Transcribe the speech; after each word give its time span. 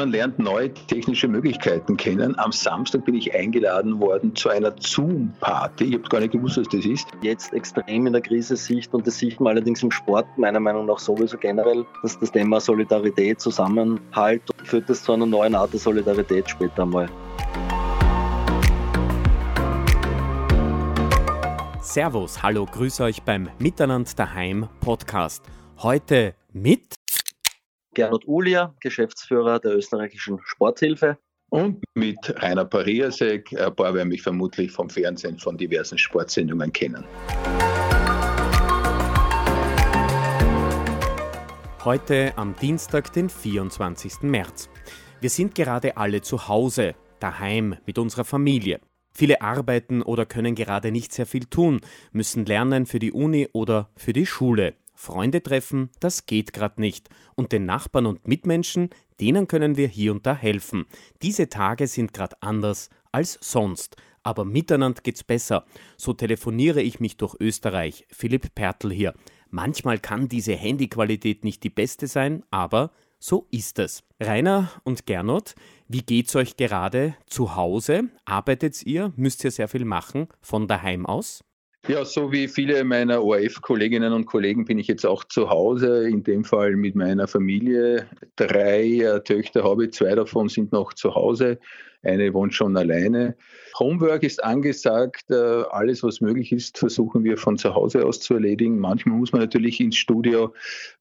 man 0.00 0.12
lernt 0.12 0.38
neue 0.38 0.72
technische 0.72 1.28
Möglichkeiten 1.28 1.94
kennen. 1.94 2.38
Am 2.38 2.52
Samstag 2.52 3.04
bin 3.04 3.16
ich 3.16 3.34
eingeladen 3.34 4.00
worden 4.00 4.34
zu 4.34 4.48
einer 4.48 4.72
Zoom-Party. 4.80 5.84
Ich 5.84 5.92
habe 5.92 6.08
gar 6.08 6.20
nicht 6.20 6.32
gewusst, 6.32 6.56
was 6.56 6.68
das 6.68 6.86
ist. 6.86 7.06
Jetzt 7.20 7.52
extrem 7.52 8.06
in 8.06 8.14
der 8.14 8.22
Krise 8.22 8.56
Sicht 8.56 8.94
und 8.94 9.06
das 9.06 9.18
sieht 9.18 9.38
man 9.40 9.50
allerdings 9.52 9.82
im 9.82 9.90
Sport 9.90 10.26
meiner 10.38 10.58
Meinung 10.58 10.86
nach 10.86 10.98
sowieso 10.98 11.36
generell, 11.36 11.84
dass 12.00 12.18
das 12.18 12.32
Thema 12.32 12.60
Solidarität, 12.60 13.42
Zusammenhalt 13.42 14.40
führt 14.64 14.88
das 14.88 15.02
zu 15.02 15.12
einer 15.12 15.26
neuen 15.26 15.54
Art 15.54 15.74
der 15.74 15.80
Solidarität 15.80 16.48
später 16.48 16.84
einmal. 16.84 17.06
Servus, 21.82 22.42
hallo, 22.42 22.64
grüße 22.64 23.04
euch 23.04 23.22
beim 23.22 23.50
Miteinander 23.58 24.10
daheim 24.16 24.66
Podcast. 24.80 25.42
Heute 25.82 26.34
mit 26.54 26.94
Gernot 28.00 28.26
Ulia, 28.26 28.74
Geschäftsführer 28.80 29.58
der 29.58 29.76
österreichischen 29.76 30.38
Sporthilfe. 30.42 31.18
Und 31.50 31.84
mit 31.94 32.16
Rainer 32.42 32.64
Pariasek, 32.64 33.52
ein 33.60 33.76
paar 33.76 33.92
werden 33.92 34.08
mich 34.08 34.22
vermutlich 34.22 34.72
vom 34.72 34.88
Fernsehen 34.88 35.38
von 35.38 35.58
diversen 35.58 35.98
Sportsendungen 35.98 36.72
kennen. 36.72 37.04
Heute 41.84 42.32
am 42.36 42.56
Dienstag, 42.56 43.12
den 43.12 43.28
24. 43.28 44.22
März. 44.22 44.70
Wir 45.20 45.28
sind 45.28 45.54
gerade 45.54 45.98
alle 45.98 46.22
zu 46.22 46.48
Hause, 46.48 46.94
daheim 47.18 47.76
mit 47.84 47.98
unserer 47.98 48.24
Familie. 48.24 48.80
Viele 49.12 49.42
arbeiten 49.42 50.00
oder 50.00 50.24
können 50.24 50.54
gerade 50.54 50.90
nicht 50.90 51.12
sehr 51.12 51.26
viel 51.26 51.44
tun, 51.44 51.82
müssen 52.12 52.46
lernen 52.46 52.86
für 52.86 52.98
die 52.98 53.12
Uni 53.12 53.46
oder 53.52 53.90
für 53.94 54.14
die 54.14 54.24
Schule. 54.24 54.72
Freunde 55.00 55.42
treffen, 55.42 55.88
das 55.98 56.26
geht 56.26 56.52
gerade 56.52 56.78
nicht. 56.78 57.08
Und 57.34 57.52
den 57.52 57.64
Nachbarn 57.64 58.04
und 58.04 58.28
Mitmenschen, 58.28 58.90
denen 59.18 59.48
können 59.48 59.78
wir 59.78 59.88
hier 59.88 60.12
und 60.12 60.26
da 60.26 60.36
helfen. 60.36 60.84
Diese 61.22 61.48
Tage 61.48 61.86
sind 61.86 62.12
gerade 62.12 62.36
anders 62.42 62.90
als 63.10 63.38
sonst. 63.40 63.96
Aber 64.22 64.44
miteinander 64.44 65.00
geht's 65.00 65.24
besser. 65.24 65.64
So 65.96 66.12
telefoniere 66.12 66.82
ich 66.82 67.00
mich 67.00 67.16
durch 67.16 67.34
Österreich. 67.40 68.06
Philipp 68.10 68.54
Pertl 68.54 68.92
hier. 68.92 69.14
Manchmal 69.48 69.98
kann 69.98 70.28
diese 70.28 70.52
Handyqualität 70.52 71.44
nicht 71.44 71.64
die 71.64 71.70
beste 71.70 72.06
sein, 72.06 72.42
aber 72.50 72.90
so 73.18 73.46
ist 73.50 73.78
es. 73.78 74.04
Rainer 74.20 74.70
und 74.84 75.06
Gernot, 75.06 75.54
wie 75.88 76.02
geht's 76.02 76.36
euch 76.36 76.58
gerade 76.58 77.16
zu 77.24 77.56
Hause? 77.56 78.10
Arbeitet 78.26 78.84
ihr? 78.84 79.14
Müsst 79.16 79.44
ihr 79.44 79.50
sehr 79.50 79.68
viel 79.68 79.86
machen 79.86 80.28
von 80.42 80.68
daheim 80.68 81.06
aus? 81.06 81.42
Ja, 81.88 82.04
so 82.04 82.30
wie 82.30 82.46
viele 82.46 82.84
meiner 82.84 83.24
ORF-Kolleginnen 83.24 84.12
und 84.12 84.26
Kollegen 84.26 84.66
bin 84.66 84.78
ich 84.78 84.86
jetzt 84.86 85.06
auch 85.06 85.24
zu 85.24 85.48
Hause, 85.48 86.08
in 86.08 86.22
dem 86.22 86.44
Fall 86.44 86.76
mit 86.76 86.94
meiner 86.94 87.26
Familie. 87.26 88.06
Drei 88.36 88.98
äh, 88.98 89.22
Töchter 89.22 89.64
habe 89.64 89.86
ich, 89.86 89.92
zwei 89.92 90.14
davon 90.14 90.50
sind 90.50 90.72
noch 90.72 90.92
zu 90.92 91.14
Hause, 91.14 91.58
eine 92.02 92.32
wohnt 92.32 92.54
schon 92.54 92.76
alleine. 92.76 93.36
Homework 93.78 94.22
ist 94.22 94.42
angesagt, 94.42 95.30
äh, 95.30 95.62
alles 95.70 96.02
was 96.02 96.20
möglich 96.20 96.52
ist, 96.52 96.78
versuchen 96.78 97.24
wir 97.24 97.36
von 97.36 97.56
zu 97.56 97.74
Hause 97.74 98.04
aus 98.04 98.20
zu 98.20 98.34
erledigen. 98.34 98.78
Manchmal 98.78 99.16
muss 99.16 99.32
man 99.32 99.40
natürlich 99.40 99.80
ins 99.80 99.96
Studio. 99.96 100.52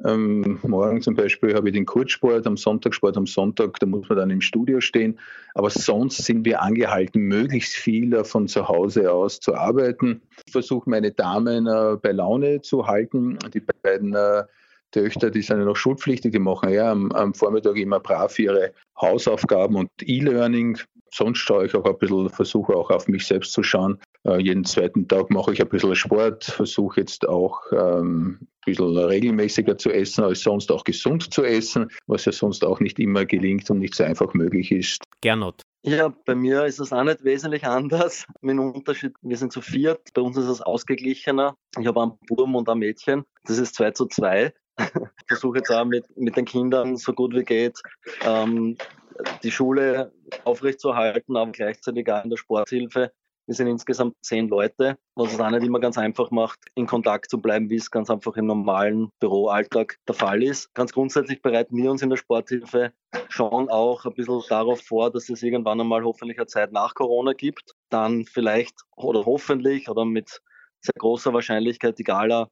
Ähm, 0.06 0.60
morgen 0.64 1.02
zum 1.02 1.16
Beispiel 1.16 1.56
habe 1.56 1.70
ich 1.70 1.74
den 1.74 1.86
Kurzsport, 1.86 2.46
am 2.48 2.58
Sonntag 2.58 2.94
Sport 2.94 3.18
am 3.18 3.28
Sonntag, 3.28 3.80
da 3.80 3.86
muss 3.86 4.08
man 4.10 4.18
dann 4.18 4.30
im 4.30 4.42
Studio 4.42 4.82
stehen. 4.82 5.20
Aber 5.56 5.70
sonst 5.70 6.24
sind 6.24 6.46
wir 6.46 6.62
angehalten, 6.62 7.22
möglichst 7.22 7.74
viel 7.74 8.24
von 8.24 8.48
zu 8.48 8.68
Hause 8.68 9.12
aus 9.12 9.40
zu 9.40 9.56
arbeiten. 9.56 10.22
Ich 10.46 10.52
versuche 10.52 10.90
meine 10.90 11.12
Damen 11.12 11.68
äh, 11.68 11.98
bei 12.02 12.12
Laune 12.12 12.62
zu 12.62 12.88
halten. 12.88 13.38
Die 13.54 13.62
beiden 13.62 14.16
äh, 14.16 14.44
Töchter, 14.92 15.32
die 15.32 15.42
sind 15.42 15.60
ja 15.60 15.66
noch 15.66 15.76
schulpflichtig, 15.76 16.32
die 16.32 16.40
machen 16.40 16.72
ja 16.72 16.92
am, 16.92 17.12
am 17.12 17.34
Vormittag 17.34 17.78
immer 17.78 18.00
brav 18.00 18.38
ihre 18.40 18.74
Hausaufgaben 19.00 19.76
und 19.76 19.90
E-Learning 20.02 20.78
sonst 21.14 21.40
schaue 21.40 21.66
ich 21.66 21.76
auch 21.76 21.86
ein 21.86 21.98
bisschen, 21.98 22.30
versuche 22.30 22.76
auch 22.76 22.90
auf 22.90 23.08
mich 23.08 23.26
selbst 23.26 23.54
zu 23.54 23.64
schauen. 23.64 24.00
Äh, 24.26 24.42
jeden 24.42 24.66
zweiten 24.66 25.08
Tag 25.08 25.30
mache 25.30 25.54
ich 25.54 25.62
ein 25.62 25.70
bisschen 25.70 25.96
Sport, 25.96 26.44
versuche 26.46 27.02
jetzt 27.02 27.28
auch 27.28 27.62
ähm, 27.72 28.40
ein 28.42 28.48
bisschen 28.66 28.98
regelmäßiger 28.98 29.78
zu 29.78 29.92
essen, 29.92 30.24
als 30.24 30.42
sonst 30.42 30.72
auch 30.72 30.84
gesund 30.84 31.34
zu 31.34 31.44
essen, 31.44 31.90
was 32.08 32.26
ja 32.26 32.32
sonst 32.32 32.64
auch 32.64 32.80
nicht 32.80 33.00
immer 33.00 33.26
gelingt 33.26 33.70
und 33.70 33.80
nicht 33.80 33.96
so 33.96 34.04
einfach 34.04 34.34
möglich 34.34 34.72
ist. 34.72 35.04
Gernot. 35.22 35.62
Ja, 35.84 36.14
bei 36.26 36.36
mir 36.36 36.66
ist 36.66 36.80
es 36.80 36.92
auch 36.92 37.04
nicht 37.04 37.24
wesentlich 37.24 37.66
anders. 37.66 38.26
Mit 38.42 38.58
dem 38.58 38.72
Unterschied, 38.72 39.14
wir 39.22 39.38
sind 39.38 39.54
zu 39.54 39.62
viert, 39.62 40.02
bei 40.14 40.22
uns 40.22 40.36
ist 40.36 40.48
es 40.48 40.62
ausgeglichener. 40.62 41.56
Ich 41.80 41.88
habe 41.88 42.02
einen 42.02 42.18
Burm 42.28 42.56
und 42.56 42.68
ein 42.68 42.80
Mädchen. 42.80 43.24
Das 43.46 43.58
ist 43.58 43.76
2 43.76 43.92
zu 43.92 44.06
2. 44.08 44.54
Versuche 45.28 45.58
jetzt 45.60 45.72
auch 45.72 45.86
mit, 45.86 46.06
mit 46.18 46.36
den 46.36 46.46
Kindern 46.46 46.98
so 46.98 47.14
gut 47.14 47.34
wie 47.34 47.44
geht 47.44 47.80
ähm, 48.26 48.78
die 49.44 49.52
Schule 49.52 50.12
aufrechtzuerhalten, 50.44 51.36
aber 51.36 51.52
gleichzeitig 51.52 52.10
auch 52.12 52.24
in 52.24 52.30
der 52.30 52.38
Sporthilfe. 52.38 53.12
Wir 53.46 53.56
sind 53.56 53.66
insgesamt 53.66 54.16
zehn 54.22 54.48
Leute, 54.48 55.00
was 55.16 55.34
es 55.34 55.40
auch 55.40 55.50
nicht 55.50 55.64
immer 55.64 55.80
ganz 55.80 55.98
einfach 55.98 56.30
macht, 56.30 56.60
in 56.76 56.86
Kontakt 56.86 57.32
zu 57.32 57.42
bleiben, 57.42 57.68
wie 57.72 57.78
es 57.78 57.90
ganz 57.90 58.12
einfach 58.12 58.38
im 58.38 58.46
normalen 58.46 59.10
Büroalltag 59.20 59.98
der 60.08 60.14
Fall 60.14 60.44
ist. 60.44 60.72
Ganz 60.76 60.94
grundsätzlich 60.94 61.42
bereiten 61.42 61.76
wir 61.76 61.90
uns 61.90 62.04
in 62.04 62.12
der 62.12 62.18
Sporthilfe 62.18 62.94
schon 63.28 63.68
auch 63.70 64.06
ein 64.06 64.14
bisschen 64.14 64.44
darauf 64.50 64.82
vor, 64.82 65.12
dass 65.12 65.30
es 65.30 65.42
irgendwann 65.42 65.82
einmal 65.82 66.04
hoffentlich 66.04 66.38
eine 66.38 66.46
Zeit 66.46 66.72
nach 66.72 66.94
Corona 66.94 67.34
gibt. 67.34 67.74
Dann 67.90 68.26
vielleicht 68.26 68.76
oder 68.96 69.26
hoffentlich 69.26 69.90
oder 69.90 70.06
mit 70.06 70.42
sehr 70.82 70.94
großer 71.00 71.34
Wahrscheinlichkeit 71.34 71.98
die 71.98 72.04
Gala, 72.04 72.50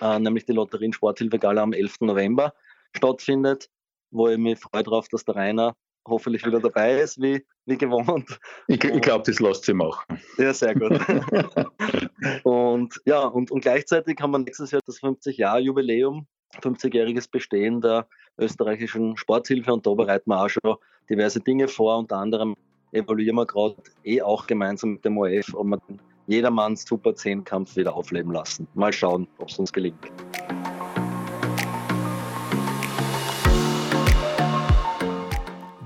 äh, 0.00 0.18
nämlich 0.18 0.44
die 0.44 0.52
Lotterien 0.52 0.92
Sporthilfe 0.92 1.38
Gala 1.38 1.62
am 1.62 1.72
11. 1.72 2.00
November 2.00 2.54
stattfindet, 2.96 3.68
wo 4.10 4.28
ich 4.28 4.38
mich 4.38 4.58
freue 4.58 4.82
darauf, 4.82 5.08
dass 5.08 5.24
der 5.24 5.36
Rainer 5.36 5.74
hoffentlich 6.06 6.46
wieder 6.46 6.60
dabei 6.60 7.00
ist, 7.00 7.20
wie, 7.20 7.44
wie 7.66 7.76
gewohnt. 7.76 8.38
Ich, 8.68 8.82
ich 8.82 9.00
glaube, 9.00 9.24
das 9.26 9.40
lässt 9.40 9.64
sie 9.64 9.74
machen. 9.74 10.20
Ja, 10.38 10.52
sehr 10.52 10.74
gut. 10.74 10.92
und 12.44 13.00
ja, 13.04 13.24
und, 13.26 13.50
und 13.50 13.60
gleichzeitig 13.60 14.18
haben 14.20 14.30
wir 14.30 14.38
nächstes 14.38 14.70
Jahr 14.70 14.82
das 14.86 15.00
50-Jahr-Jubiläum, 15.00 16.26
50-jähriges 16.60 17.30
Bestehen 17.30 17.80
der 17.80 18.06
österreichischen 18.38 19.16
Sporthilfe 19.16 19.72
und 19.72 19.86
da 19.86 19.94
bereiten 19.94 20.30
wir 20.30 20.42
auch 20.42 20.48
schon 20.48 20.76
diverse 21.10 21.40
Dinge 21.40 21.68
vor. 21.68 21.98
Unter 21.98 22.18
anderem 22.18 22.54
evaluieren 22.92 23.36
wir 23.36 23.46
gerade 23.46 23.76
eh 24.04 24.22
auch 24.22 24.46
gemeinsam 24.46 24.94
mit 24.94 25.04
dem 25.04 25.18
ORF, 25.18 25.54
ob 25.54 25.86
den 25.86 26.00
Jedermanns 26.26 26.84
Super 26.84 27.14
10 27.14 27.44
Kampf 27.44 27.76
wieder 27.76 27.94
aufleben 27.94 28.32
lassen. 28.32 28.66
Mal 28.74 28.92
schauen, 28.92 29.28
ob 29.38 29.48
es 29.48 29.58
uns 29.58 29.72
gelingt. 29.72 29.98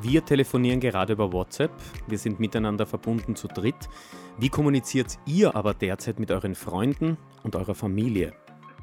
Wir 0.03 0.25
telefonieren 0.25 0.81
gerade 0.81 1.13
über 1.13 1.33
WhatsApp. 1.33 1.71
Wir 2.09 2.19
sind 2.19 2.41
miteinander 2.41 2.85
verbunden 2.85 3.37
zu 3.37 3.47
dritt. 3.47 3.89
Wie 4.39 4.49
kommuniziert 4.49 5.19
ihr 5.27 5.55
aber 5.55 5.75
derzeit 5.75 6.19
mit 6.19 6.33
euren 6.33 6.55
Freunden 6.55 7.17
und 7.45 7.55
eurer 7.55 7.75
Familie? 7.75 8.33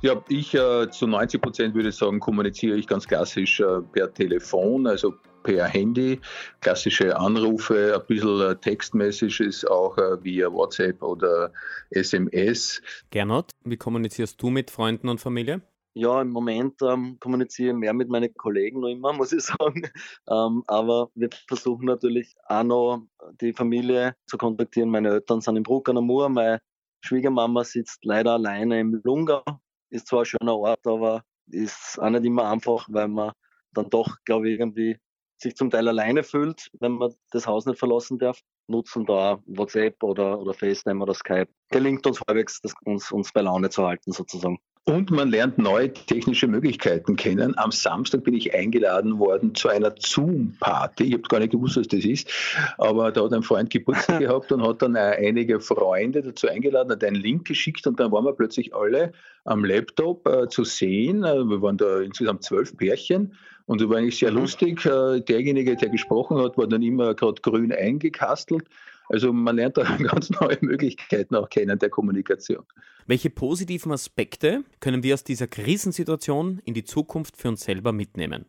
Ja, 0.02 0.22
ich 0.30 0.54
äh, 0.54 0.90
zu 0.92 1.08
90 1.08 1.42
Prozent 1.42 1.76
würde 1.76 1.92
sagen, 1.92 2.20
kommuniziere 2.20 2.78
ich 2.78 2.86
ganz 2.86 3.08
klassisch 3.08 3.60
äh, 3.60 3.82
per 3.92 4.14
Telefon, 4.14 4.86
also 4.86 5.16
per 5.48 5.66
Handy, 5.66 6.20
klassische 6.60 7.18
Anrufe, 7.18 7.96
ein 7.96 8.06
bisschen 8.06 8.42
äh, 8.42 8.58
Textmessages 8.58 9.64
auch 9.64 9.98
äh, 9.98 10.22
via 10.22 10.52
WhatsApp 10.52 11.02
oder 11.02 11.54
SMS. 11.90 12.82
Gernot, 13.12 13.52
wie 13.64 13.78
kommunizierst 13.78 14.42
du 14.42 14.50
mit 14.50 14.70
Freunden 14.70 15.08
und 15.08 15.22
Familie? 15.22 15.62
Ja, 15.94 16.22
im 16.22 16.32
Moment 16.32 16.82
ähm, 16.82 17.18
kommuniziere 17.22 17.70
ich 17.70 17.78
mehr 17.78 17.94
mit 17.94 18.10
meinen 18.10 18.34
Kollegen 18.34 18.82
noch 18.82 18.90
immer, 18.90 19.14
muss 19.18 19.32
ich 19.32 19.44
sagen. 19.44 19.90
Ähm, 20.30 20.64
aber 20.68 21.12
wir 21.16 21.30
versuchen 21.48 21.86
natürlich 21.86 22.36
auch 22.50 22.64
noch 22.64 23.08
die 23.40 23.54
Familie 23.54 24.16
zu 24.26 24.38
kontaktieren. 24.38 24.90
Meine 24.90 25.12
Eltern 25.12 25.40
sind 25.40 25.56
in 25.56 25.64
Bruck 25.64 25.88
an 25.88 25.96
der 25.96 26.02
Mur, 26.02 26.28
meine 26.28 26.60
Schwiegermama 27.06 27.64
sitzt 27.64 28.04
leider 28.04 28.34
alleine 28.34 28.82
im 28.82 29.00
Lungau. 29.02 29.44
Ist 29.92 30.08
zwar 30.08 30.24
ein 30.24 30.26
schöner 30.26 30.58
Ort, 30.58 30.86
aber 30.86 31.24
ist 31.50 31.98
auch 32.02 32.10
nicht 32.10 32.26
immer 32.26 32.52
einfach, 32.52 32.90
weil 32.92 33.08
man 33.08 33.32
dann 33.72 33.90
doch, 33.90 34.18
glaube 34.26 34.50
ich, 34.50 34.60
irgendwie 34.60 35.00
sich 35.38 35.56
zum 35.56 35.70
Teil 35.70 35.88
alleine 35.88 36.24
fühlt, 36.24 36.70
wenn 36.80 36.94
man 36.94 37.14
das 37.32 37.48
Haus 37.48 37.66
nicht 37.66 37.80
verlassen 37.80 38.18
darf. 38.18 38.42
Nutzen 38.68 39.06
da 39.06 39.40
WhatsApp 39.46 40.02
oder, 40.04 40.40
oder 40.40 40.54
FaceTime 40.54 41.02
oder 41.02 41.14
Skype. 41.14 41.48
Gelingt 41.70 42.06
uns 42.06 42.22
halbwegs, 42.28 42.60
das, 42.62 42.74
uns, 42.84 43.12
uns 43.12 43.32
bei 43.32 43.42
Laune 43.42 43.70
zu 43.70 43.86
halten, 43.86 44.12
sozusagen. 44.12 44.60
Und 44.88 45.12
man 45.12 45.30
lernt 45.30 45.58
neue 45.58 45.92
technische 45.92 46.48
Möglichkeiten 46.48 47.18
kennen. 47.18 47.58
Am 47.58 47.74
Samstag 47.74 48.24
bin 48.24 48.34
ich 48.34 48.54
eingeladen 48.56 49.20
worden 49.20 49.54
zu 49.54 49.68
einer 49.68 49.94
Zoom-Party. 50.00 51.04
Ich 51.04 51.14
habe 51.14 51.24
gar 51.24 51.40
nicht 51.40 51.52
gewusst, 51.52 51.76
was 51.76 51.90
das 51.90 52.06
ist, 52.06 52.32
aber 52.78 53.12
da 53.12 53.26
hat 53.26 53.34
ein 53.34 53.44
Freund 53.44 53.70
Geburtstag 53.70 54.20
gehabt 54.22 54.50
und 54.54 54.66
hat 54.66 54.82
dann 54.82 54.96
einige 54.96 55.60
Freunde 55.60 56.22
dazu 56.22 56.48
eingeladen, 56.48 56.90
hat 56.90 57.04
einen 57.04 57.18
Link 57.18 57.46
geschickt 57.46 57.86
und 57.86 58.00
dann 58.00 58.14
waren 58.14 58.24
wir 58.24 58.32
plötzlich 58.32 58.74
alle 58.74 59.12
am 59.44 59.66
Laptop 59.66 60.26
äh, 60.26 60.48
zu 60.48 60.64
sehen. 60.64 61.26
Äh, 61.26 61.44
wir 61.44 61.62
waren 61.62 61.76
da 61.76 62.00
insgesamt 62.00 62.44
zwölf 62.44 62.78
Pärchen 62.78 63.34
und 63.66 63.82
es 63.82 63.90
war 63.90 63.98
eigentlich 63.98 64.20
sehr 64.20 64.32
mhm. 64.32 64.38
lustig. 64.38 64.86
Äh, 64.86 65.20
derjenige, 65.20 65.76
der 65.76 65.90
gesprochen 65.90 66.38
hat, 66.38 66.58
war 66.58 66.66
dann 66.66 66.82
immer 66.82 67.14
gerade 67.14 67.42
grün 67.42 67.74
eingekastelt. 67.74 68.64
Also 69.10 69.32
man 69.32 69.56
lernt 69.56 69.78
da 69.78 69.84
ganz 69.98 70.30
neue 70.30 70.58
Möglichkeiten 70.62 71.36
auch 71.36 71.50
kennen 71.50 71.80
der 71.80 71.90
Kommunikation. 71.90 72.66
Welche 73.06 73.30
positiven 73.30 73.92
Aspekte 73.92 74.64
können 74.80 75.02
wir 75.04 75.14
aus 75.14 75.24
dieser 75.24 75.48
Krisensituation 75.48 76.60
in 76.66 76.74
die 76.74 76.84
Zukunft 76.84 77.38
für 77.38 77.48
uns 77.48 77.62
selber 77.62 77.94
mitnehmen? 77.94 78.46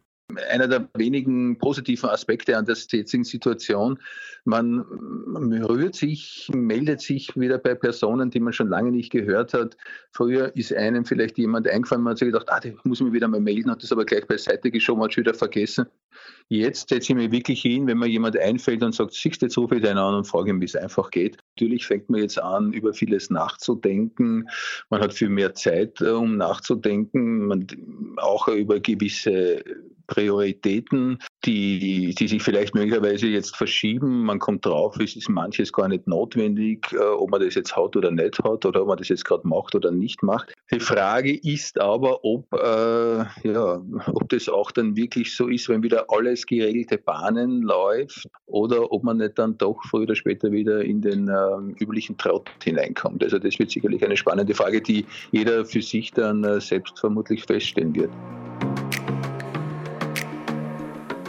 Einer 0.50 0.68
der 0.68 0.88
wenigen 0.94 1.58
positiven 1.58 2.10
Aspekte 2.10 2.56
an 2.56 2.66
der 2.66 2.76
jetzigen 2.76 3.24
Situation. 3.24 3.98
Man, 4.44 4.80
rührt 4.80 5.94
sich, 5.94 6.50
meldet 6.54 7.00
sich 7.00 7.34
wieder 7.36 7.58
bei 7.58 7.74
Personen, 7.74 8.30
die 8.30 8.40
man 8.40 8.52
schon 8.52 8.68
lange 8.68 8.90
nicht 8.90 9.10
gehört 9.10 9.54
hat. 9.54 9.76
Früher 10.12 10.54
ist 10.54 10.72
einem 10.72 11.04
vielleicht 11.04 11.38
jemand 11.38 11.68
eingefallen, 11.68 12.02
man 12.02 12.12
hat 12.12 12.18
sich 12.18 12.28
gedacht, 12.28 12.46
ah, 12.48 12.60
den 12.60 12.78
muss 12.84 13.00
ich 13.00 13.06
mir 13.06 13.12
wieder 13.12 13.28
mal 13.28 13.40
melden, 13.40 13.70
hat 13.70 13.82
das 13.82 13.92
aber 13.92 14.04
gleich 14.04 14.26
beiseite 14.26 14.70
geschoben, 14.70 15.02
hat 15.02 15.14
schon 15.14 15.24
wieder 15.24 15.34
vergessen. 15.34 15.86
Jetzt 16.48 16.88
setze 16.88 17.12
ich 17.12 17.16
mich 17.16 17.30
wirklich 17.30 17.62
hin, 17.62 17.86
wenn 17.86 17.98
mir 17.98 18.08
jemand 18.08 18.38
einfällt 18.38 18.82
und 18.82 18.94
sagt, 18.94 19.12
siehst 19.12 19.42
du, 19.42 19.46
jetzt 19.46 19.58
rufe 19.58 19.76
ich 19.76 19.82
den 19.82 19.98
an 19.98 20.14
und 20.14 20.26
frage 20.26 20.50
ihn, 20.50 20.60
wie 20.60 20.66
es 20.66 20.76
einfach 20.76 21.10
geht. 21.10 21.36
Natürlich 21.56 21.86
fängt 21.86 22.08
man 22.10 22.20
jetzt 22.20 22.40
an, 22.40 22.72
über 22.72 22.92
vieles 22.92 23.30
nachzudenken. 23.30 24.48
Man 24.90 25.00
hat 25.00 25.12
viel 25.12 25.28
mehr 25.28 25.54
Zeit, 25.54 26.00
äh, 26.00 26.10
um 26.10 26.36
nachzudenken. 26.36 27.46
Man, 27.46 27.66
auch 28.16 28.48
über 28.48 28.80
gewisse 28.80 29.62
Prioritäten, 30.08 31.18
die, 31.44 32.14
die 32.18 32.28
sich 32.28 32.42
vielleicht 32.42 32.74
möglicherweise 32.74 33.28
jetzt 33.28 33.56
verschieben. 33.56 34.24
Man 34.24 34.38
kommt 34.38 34.66
drauf, 34.66 34.98
es 34.98 35.14
ist 35.14 35.28
manches 35.28 35.72
gar 35.72 35.86
nicht 35.86 36.06
notwendig, 36.06 36.92
äh, 36.92 36.98
ob 36.98 37.30
man 37.30 37.40
das 37.40 37.54
jetzt 37.54 37.76
hat 37.76 37.94
oder 37.94 38.10
nicht 38.10 38.38
hat 38.42 38.66
oder 38.66 38.82
ob 38.82 38.88
man 38.88 38.98
das 38.98 39.08
jetzt 39.08 39.24
gerade 39.24 39.46
macht 39.46 39.74
oder 39.74 39.90
nicht 39.90 40.22
macht. 40.22 40.52
Die 40.72 40.80
Frage 40.80 41.36
ist 41.36 41.80
aber, 41.80 42.24
ob, 42.24 42.52
äh, 42.52 43.24
ja, 43.48 43.80
ob 44.06 44.28
das 44.30 44.48
auch 44.48 44.70
dann 44.70 44.96
wirklich 44.96 45.36
so 45.36 45.48
ist, 45.48 45.68
wenn 45.68 45.82
wieder 45.82 46.06
alles 46.08 46.46
geregelte 46.46 46.98
Bahnen 46.98 47.62
läuft 47.62 48.26
oder 48.46 48.90
ob 48.90 49.04
man 49.04 49.18
nicht 49.18 49.38
dann 49.38 49.56
doch 49.58 49.78
früher 49.90 50.02
oder 50.02 50.14
später 50.14 50.50
wieder 50.50 50.82
in 50.82 51.02
den 51.02 51.28
äh, 51.28 51.82
üblichen 51.82 52.16
Trott 52.16 52.48
hineinkommt. 52.64 53.22
Also 53.22 53.38
das 53.38 53.58
wird 53.58 53.70
sicherlich 53.70 54.04
eine 54.04 54.16
spannende 54.16 54.54
Frage, 54.54 54.80
die 54.80 55.04
jeder 55.32 55.64
für 55.64 55.82
sich 55.82 56.12
dann 56.12 56.44
äh, 56.44 56.60
selbst 56.60 56.98
vermutlich 56.98 57.44
feststellen 57.44 57.94
wird 57.94 58.10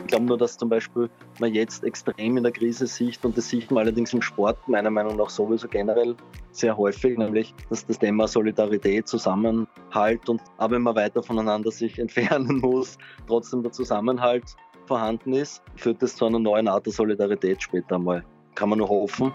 glaube 0.10 0.26
nur, 0.26 0.38
dass 0.38 0.58
zum 0.58 0.70
Beispiel 0.70 1.10
man 1.40 1.54
jetzt 1.54 1.84
extrem 1.84 2.38
in 2.38 2.44
der 2.44 2.52
Krise 2.52 2.88
sieht 2.88 3.24
und 3.24 3.38
das 3.38 3.50
sieht 3.50 3.72
man 3.72 3.84
allerdings 3.84 4.14
im 4.14 4.22
Sport 4.22 4.68
meiner 4.68 4.90
Meinung 4.90 5.16
nach 5.16 5.30
sowieso 5.30 5.68
generell 5.68 6.16
sehr 6.52 6.76
häufig, 6.76 7.18
nämlich 7.18 7.54
dass 7.70 7.86
das 7.86 8.00
Thema 8.00 8.28
Solidarität, 8.28 9.08
Zusammenhalt 9.08 10.28
und 10.28 10.42
auch 10.58 10.72
wenn 10.72 10.82
man 10.82 10.96
weiter 10.96 11.24
voneinander 11.24 11.72
sich 11.72 11.98
entfernen 12.06 12.58
muss, 12.58 12.98
trotzdem 13.28 13.64
der 13.64 13.72
Zusammenhalt 13.72 14.56
vorhanden 14.86 15.34
ist, 15.34 15.62
führt 15.76 16.02
das 16.02 16.16
zu 16.16 16.26
einer 16.26 16.40
neuen 16.40 16.68
Art 16.68 16.86
der 16.86 16.94
Solidarität 16.94 17.62
später 17.62 17.96
einmal. 17.96 18.26
Kann 18.56 18.70
man 18.70 18.80
nur 18.80 18.90
hoffen. 18.90 19.32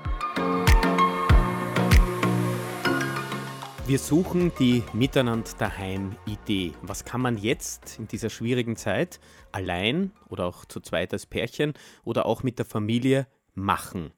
Wir 3.86 3.98
suchen 3.98 4.50
die 4.58 4.82
Miteinander 4.94 5.50
daheim 5.58 6.16
Idee. 6.24 6.72
Was 6.80 7.04
kann 7.04 7.20
man 7.20 7.36
jetzt 7.36 7.98
in 7.98 8.08
dieser 8.08 8.30
schwierigen 8.30 8.76
Zeit 8.76 9.20
allein 9.52 10.10
oder 10.30 10.46
auch 10.46 10.64
zu 10.64 10.80
zweit 10.80 11.12
als 11.12 11.26
Pärchen 11.26 11.74
oder 12.02 12.24
auch 12.24 12.42
mit 12.42 12.58
der 12.58 12.64
Familie 12.64 13.26
machen? 13.52 14.12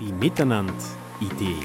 Die 0.00 0.12
Miteinander 0.12 0.72
Idee. 1.20 1.56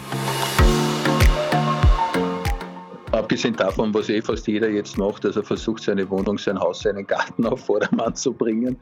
Abgesehen 3.28 3.58
davon, 3.58 3.94
was 3.94 4.08
eh 4.08 4.22
fast 4.22 4.48
jeder 4.48 4.70
jetzt 4.70 4.98
macht, 4.98 5.26
also 5.26 5.44
versucht 5.44 5.84
seine 5.84 6.10
Wohnung, 6.10 6.38
sein 6.38 6.58
Haus, 6.58 6.80
seinen 6.80 7.06
Garten 7.06 7.46
auf 7.46 7.66
Vordermann 7.66 8.16
zu 8.16 8.32
bringen, 8.32 8.78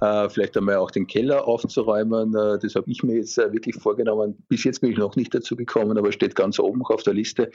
äh, 0.00 0.28
vielleicht 0.28 0.56
einmal 0.56 0.76
auch 0.76 0.92
den 0.92 1.08
Keller 1.08 1.46
aufzuräumen. 1.46 2.34
Äh, 2.34 2.58
das 2.60 2.76
habe 2.76 2.88
ich 2.88 3.02
mir 3.02 3.16
jetzt 3.16 3.36
äh, 3.36 3.52
wirklich 3.52 3.74
vorgenommen. 3.74 4.36
Bis 4.48 4.62
jetzt 4.62 4.80
bin 4.80 4.92
ich 4.92 4.96
noch 4.98 5.16
nicht 5.16 5.34
dazu 5.34 5.56
gekommen, 5.56 5.98
aber 5.98 6.12
steht 6.12 6.36
ganz 6.36 6.60
oben 6.60 6.82
auf 6.86 7.02
der 7.02 7.14
Liste. 7.14 7.50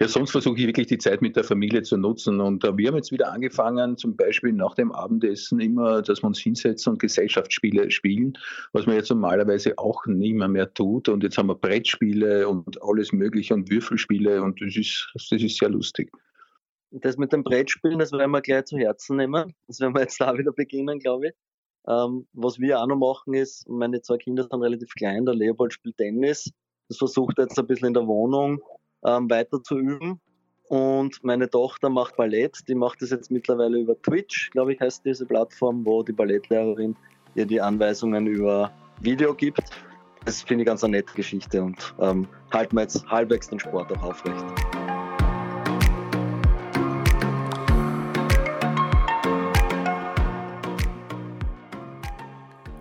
Ja, 0.00 0.08
sonst 0.08 0.30
versuche 0.30 0.58
ich 0.58 0.66
wirklich 0.66 0.86
die 0.86 0.96
Zeit 0.96 1.20
mit 1.20 1.36
der 1.36 1.44
Familie 1.44 1.82
zu 1.82 1.98
nutzen. 1.98 2.40
Und 2.40 2.64
wir 2.64 2.88
haben 2.88 2.96
jetzt 2.96 3.12
wieder 3.12 3.30
angefangen, 3.30 3.98
zum 3.98 4.16
Beispiel 4.16 4.52
nach 4.52 4.74
dem 4.74 4.90
Abendessen 4.90 5.60
immer, 5.60 6.00
dass 6.00 6.22
wir 6.22 6.28
uns 6.28 6.38
hinsetzen 6.38 6.94
und 6.94 6.98
Gesellschaftsspiele 6.98 7.90
spielen, 7.90 8.38
was 8.72 8.86
man 8.86 8.96
jetzt 8.96 9.10
normalerweise 9.10 9.78
auch 9.78 10.06
nicht 10.06 10.34
mehr, 10.34 10.48
mehr 10.48 10.72
tut. 10.72 11.08
Und 11.10 11.22
jetzt 11.22 11.38
haben 11.38 11.48
wir 11.48 11.54
Brettspiele 11.54 12.48
und 12.48 12.82
alles 12.82 13.12
Mögliche 13.12 13.54
und 13.54 13.70
Würfelspiele 13.70 14.42
und 14.42 14.60
das 14.60 14.76
ist, 14.76 15.12
das 15.14 15.30
ist 15.30 15.58
sehr 15.58 15.73
lustig. 15.74 16.10
Das 16.90 17.16
mit 17.16 17.32
dem 17.32 17.42
Brettspielen, 17.42 17.98
das 17.98 18.12
werden 18.12 18.30
wir 18.30 18.40
gleich 18.40 18.66
zu 18.66 18.78
Herzen 18.78 19.16
nehmen. 19.16 19.52
Das 19.66 19.80
werden 19.80 19.94
wir 19.94 20.02
jetzt 20.02 20.20
da 20.20 20.36
wieder 20.38 20.52
beginnen, 20.52 20.98
glaube 20.98 21.28
ich. 21.28 21.34
Ähm, 21.86 22.26
was 22.32 22.58
wir 22.58 22.80
auch 22.80 22.86
noch 22.86 22.96
machen 22.96 23.34
ist, 23.34 23.68
meine 23.68 24.00
zwei 24.00 24.16
Kinder 24.16 24.42
sind 24.44 24.54
relativ 24.54 24.94
klein, 24.94 25.26
der 25.26 25.34
Leopold 25.34 25.72
spielt 25.72 25.98
Tennis. 25.98 26.50
Das 26.88 26.98
versucht 26.98 27.38
er 27.38 27.44
jetzt 27.44 27.58
ein 27.58 27.66
bisschen 27.66 27.88
in 27.88 27.94
der 27.94 28.06
Wohnung 28.06 28.62
ähm, 29.04 29.28
weiter 29.28 29.62
zu 29.62 29.78
üben. 29.78 30.20
Und 30.68 31.22
meine 31.22 31.50
Tochter 31.50 31.90
macht 31.90 32.16
Ballett, 32.16 32.58
die 32.68 32.74
macht 32.74 33.02
das 33.02 33.10
jetzt 33.10 33.30
mittlerweile 33.30 33.78
über 33.78 34.00
Twitch, 34.00 34.50
glaube 34.50 34.72
ich, 34.72 34.80
heißt 34.80 35.04
diese 35.04 35.26
Plattform, 35.26 35.84
wo 35.84 36.02
die 36.02 36.12
Ballettlehrerin 36.12 36.96
ihr 37.34 37.44
die 37.44 37.60
Anweisungen 37.60 38.26
über 38.26 38.72
Video 39.00 39.34
gibt. 39.34 39.62
Das 40.24 40.42
finde 40.42 40.62
ich 40.62 40.66
ganz 40.66 40.82
eine 40.82 40.96
nette 40.96 41.12
Geschichte 41.14 41.62
und 41.62 41.94
ähm, 42.00 42.26
halten 42.50 42.76
wir 42.76 42.82
jetzt 42.82 43.06
halbwegs 43.06 43.50
den 43.50 43.60
Sport 43.60 43.92
auch 43.92 44.02
aufrecht. 44.02 44.44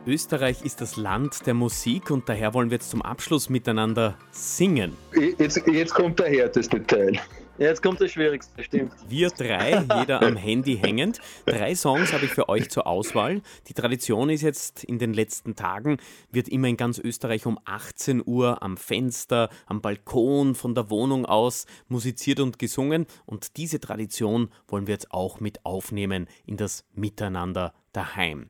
Österreich 0.05 0.65
ist 0.65 0.81
das 0.81 0.97
Land 0.97 1.47
der 1.47 1.53
Musik 1.53 2.11
und 2.11 2.27
daher 2.27 2.53
wollen 2.53 2.69
wir 2.69 2.75
jetzt 2.75 2.89
zum 2.89 3.01
Abschluss 3.01 3.49
miteinander 3.49 4.17
singen. 4.31 4.97
Jetzt, 5.37 5.65
jetzt 5.65 5.93
kommt 5.93 6.19
der 6.19 6.27
härteste 6.27 6.85
Teil. 6.85 7.21
Jetzt 7.57 7.81
kommt 7.81 8.01
das 8.01 8.11
Schwierigste, 8.11 8.63
stimmt. 8.63 8.91
Wir 9.07 9.29
drei, 9.29 9.85
jeder 9.99 10.21
am 10.21 10.35
Handy 10.35 10.75
hängend. 10.75 11.21
Drei 11.45 11.73
Songs 11.73 12.11
habe 12.11 12.25
ich 12.25 12.31
für 12.31 12.49
euch 12.49 12.69
zur 12.69 12.85
Auswahl. 12.85 13.41
Die 13.67 13.73
Tradition 13.73 14.29
ist 14.29 14.41
jetzt 14.41 14.83
in 14.83 14.99
den 14.99 15.13
letzten 15.13 15.55
Tagen, 15.55 15.97
wird 16.31 16.49
immer 16.49 16.67
in 16.67 16.75
ganz 16.75 16.99
Österreich 16.99 17.45
um 17.45 17.57
18 17.63 18.23
Uhr 18.25 18.61
am 18.61 18.75
Fenster, 18.75 19.49
am 19.67 19.81
Balkon, 19.81 20.55
von 20.55 20.75
der 20.75 20.89
Wohnung 20.89 21.25
aus 21.25 21.65
musiziert 21.87 22.41
und 22.41 22.59
gesungen. 22.59 23.05
Und 23.25 23.55
diese 23.55 23.79
Tradition 23.79 24.49
wollen 24.67 24.87
wir 24.87 24.95
jetzt 24.95 25.11
auch 25.11 25.39
mit 25.39 25.63
aufnehmen 25.63 26.27
in 26.45 26.57
das 26.57 26.83
Miteinander 26.93 27.73
daheim. 27.93 28.49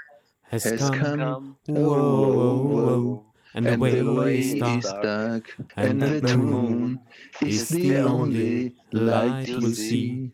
has, 0.51 0.63
has 0.65 0.79
come. 0.79 0.91
come. 0.91 1.57
Whoa, 1.67 1.81
whoa, 1.83 2.57
whoa. 2.57 3.25
And, 3.53 3.67
and 3.67 3.81
the 3.81 3.83
way, 3.83 3.95
the 3.95 4.13
way 4.13 4.39
is 4.39 4.59
dark, 4.59 5.01
dark 5.01 5.57
and, 5.75 6.03
and 6.03 6.21
the 6.21 6.37
moon 6.37 6.99
is 7.41 7.69
the 7.69 7.97
only 7.97 8.75
light 8.91 9.49
we'll 9.57 9.73
see. 9.73 10.31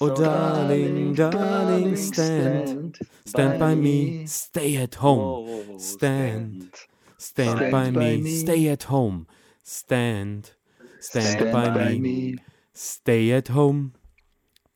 Oh, 0.00 0.14
darling, 0.14 1.14
darling, 1.14 1.96
stand, 1.96 2.98
stand 3.26 3.58
by 3.58 3.74
me, 3.74 4.26
stay 4.26 4.76
at 4.76 4.94
home, 4.96 5.78
stand, 5.80 6.70
stand. 7.18 7.72
By 7.72 7.90
me, 7.90 8.24
stay 8.24 8.68
at 8.68 8.84
home, 8.84 9.26
stand, 9.64 10.52
stand 11.00 11.52
by 11.52 11.98
me, 11.98 12.36
stay 12.72 13.32
at 13.32 13.48
home. 13.48 13.94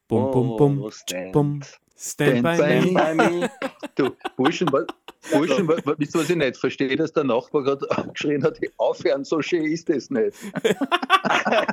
Boom, 0.08 0.32
boom, 0.32 0.56
boom, 0.56 0.90
boom, 1.32 1.62
stand 2.02 2.42
by 2.42 3.14
me. 3.14 3.50
Du, 3.94 4.16
Burschen, 4.36 4.66
Burschen, 4.68 5.68
wisst 5.68 6.14
ihr, 6.14 6.20
was 6.20 6.30
ich 6.30 6.36
nicht 6.36 6.56
verstehe, 6.56 6.96
dass 6.96 7.12
der 7.12 7.24
Nachbar 7.24 7.62
gerade 7.62 7.86
geschrien 8.12 8.42
hat, 8.42 8.58
aufhören, 8.78 9.22
so 9.22 9.42
schön 9.42 9.64
ist 9.64 9.90
es 9.90 10.08
nicht. 10.08 10.34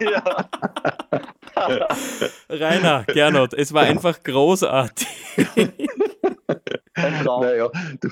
ja. 0.02 0.50
Rainer, 2.50 3.06
Gernot, 3.06 3.54
es 3.54 3.74
war 3.74 3.84
einfach 3.84 4.22
großartig. 4.22 5.08
naja, 7.24 7.70
du, 8.02 8.10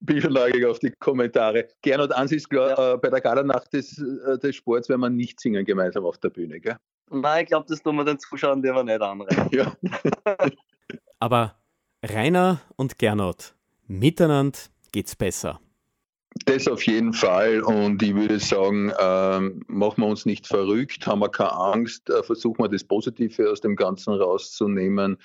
bin 0.00 0.20
schon 0.20 0.32
neugierig 0.32 0.66
auf 0.66 0.78
die 0.78 0.92
Kommentare. 0.98 1.68
Gernot, 1.82 2.12
eins 2.12 2.32
ist 2.32 2.48
klar, 2.48 2.70
ja. 2.70 2.94
äh, 2.94 2.96
bei 2.96 3.10
der 3.10 3.20
Gala-Nacht 3.20 3.72
des, 3.74 3.98
äh, 3.98 4.38
des 4.38 4.56
Sports 4.56 4.88
werden 4.88 5.02
wir 5.02 5.10
nicht 5.10 5.40
singen 5.40 5.64
gemeinsam 5.64 6.06
auf 6.06 6.16
der 6.18 6.30
Bühne, 6.30 6.58
gell? 6.58 6.76
Nein, 7.10 7.42
ich 7.42 7.48
glaube, 7.48 7.66
das 7.68 7.82
tun 7.82 7.96
wir 7.96 8.04
den 8.04 8.18
Zuschauern 8.18 8.62
lieber 8.62 8.82
nicht 8.82 9.00
anreden. 9.00 9.48
Ja. 9.52 9.76
Aber 11.20 11.54
Rainer 12.02 12.62
und 12.76 12.98
Gernot, 12.98 13.54
miteinander 13.86 14.58
geht's 14.90 15.14
besser. 15.14 15.60
Das 16.46 16.66
auf 16.66 16.82
jeden 16.86 17.12
Fall. 17.12 17.60
Und 17.60 18.02
ich 18.02 18.14
würde 18.14 18.38
sagen, 18.38 18.92
ähm, 18.98 19.62
machen 19.66 20.02
wir 20.02 20.06
uns 20.06 20.24
nicht 20.24 20.46
verrückt, 20.46 21.06
haben 21.06 21.20
wir 21.20 21.28
keine 21.28 21.52
Angst, 21.52 22.08
äh, 22.08 22.22
versuchen 22.22 22.64
wir 22.64 22.68
das 22.68 22.84
Positive 22.84 23.50
aus 23.50 23.60
dem 23.60 23.76
Ganzen 23.76 24.14
rauszunehmen. 24.14 25.18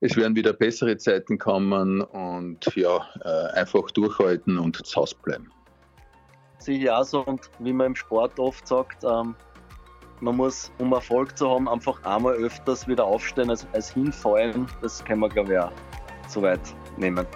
es 0.00 0.16
werden 0.16 0.34
wieder 0.34 0.52
bessere 0.52 0.96
Zeiten 0.96 1.38
kommen 1.38 2.00
und 2.00 2.66
ja, 2.74 3.06
äh, 3.24 3.52
einfach 3.58 3.88
durchhalten 3.92 4.58
und 4.58 4.84
zu 4.84 4.96
Hause 5.00 5.14
bleiben. 5.22 5.50
Sehe 6.58 6.78
ich 6.78 6.90
auch 6.90 7.04
so 7.04 7.24
und 7.24 7.48
wie 7.60 7.72
man 7.72 7.88
im 7.88 7.96
Sport 7.96 8.38
oft 8.38 8.66
sagt, 8.66 9.04
ähm, 9.04 9.36
man 10.22 10.36
muss, 10.36 10.70
um 10.78 10.92
Erfolg 10.92 11.36
zu 11.36 11.50
haben, 11.50 11.68
einfach 11.68 12.02
einmal 12.04 12.34
öfters 12.34 12.86
wieder 12.86 13.04
aufstehen 13.04 13.50
als, 13.50 13.66
als 13.72 13.92
hinfallen. 13.92 14.66
Das 14.80 15.04
können 15.04 15.20
wir, 15.20 15.28
glaube 15.28 15.52
ich, 15.52 15.58
auch 15.58 15.72
so 16.28 16.42
weit 16.42 16.60
nehmen. 16.96 17.26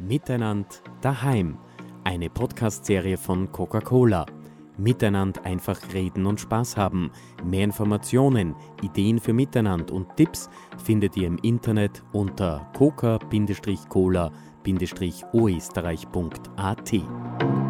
Miteinander 0.00 0.68
daheim. 1.00 1.58
Eine 2.04 2.28
Podcast-Serie 2.28 3.16
von 3.16 3.50
Coca-Cola. 3.50 4.26
Miteinander 4.78 5.44
einfach 5.44 5.80
reden 5.94 6.26
und 6.26 6.40
Spaß 6.40 6.76
haben. 6.76 7.10
Mehr 7.44 7.64
Informationen, 7.64 8.54
Ideen 8.82 9.18
für 9.18 9.32
Miteinander 9.32 9.94
und 9.94 10.16
Tipps 10.16 10.50
findet 10.84 11.16
ihr 11.16 11.28
im 11.28 11.38
Internet 11.38 12.02
unter 12.12 12.68
coca-cola-oesterreich.at. 14.66 17.65